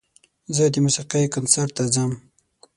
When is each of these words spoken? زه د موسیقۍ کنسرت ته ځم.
زه 0.55 0.63
د 0.73 0.75
موسیقۍ 0.85 1.25
کنسرت 1.35 1.71
ته 1.77 1.83
ځم. 1.93 2.11